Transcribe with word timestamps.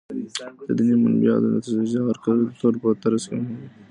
د 0.67 0.69
دینی 0.77 0.95
بنیادونو 1.01 1.57
ستراتیژۍ 1.63 1.93
د 2.03 2.05
هر 2.07 2.17
کلتور 2.25 2.73
په 2.81 2.89
ترڅ 3.03 3.23
کي 3.29 3.35
مهمي 3.39 3.55
دي. 3.59 3.65